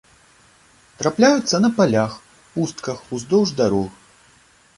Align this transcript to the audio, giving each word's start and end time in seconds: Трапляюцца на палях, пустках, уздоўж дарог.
Трапляюцца 1.01 1.59
на 1.65 1.69
палях, 1.81 2.11
пустках, 2.55 3.05
уздоўж 3.19 3.49
дарог. 3.61 3.91